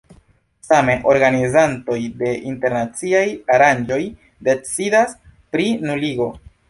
[0.67, 3.23] Same, organizantoj de internaciaj
[3.57, 4.01] aranĝoj
[4.49, 5.15] decidas
[5.55, 6.33] pri nuligo.